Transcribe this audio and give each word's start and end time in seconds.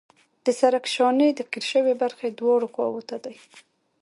د 0.45 0.47
سرک 0.59 0.85
شانې 0.95 1.29
د 1.35 1.39
قیر 1.51 1.65
شوې 1.71 1.93
برخې 2.01 2.27
دواړو 2.29 2.67
خواو 2.73 3.01
ته 3.09 3.17
دي 3.23 3.35